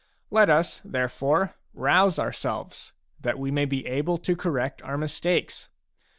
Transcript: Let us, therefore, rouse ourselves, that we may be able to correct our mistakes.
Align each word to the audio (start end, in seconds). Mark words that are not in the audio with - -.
Let 0.31 0.49
us, 0.49 0.81
therefore, 0.83 1.53
rouse 1.75 2.17
ourselves, 2.17 2.93
that 3.19 3.37
we 3.37 3.51
may 3.51 3.65
be 3.65 3.85
able 3.85 4.17
to 4.17 4.35
correct 4.35 4.81
our 4.81 4.97
mistakes. 4.97 5.69